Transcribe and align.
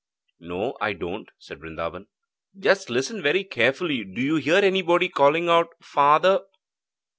'No, 0.39 0.75
I 0.81 0.93
don't,' 0.93 1.29
said 1.37 1.59
Brindaban. 1.59 2.07
'Just 2.57 2.89
listen 2.89 3.21
very 3.21 3.43
carefully. 3.43 4.03
Do 4.03 4.19
you 4.19 4.37
hear 4.37 4.55
anybody 4.57 5.09
calling 5.09 5.47
out 5.47 5.67
"Father"?' 5.83 6.41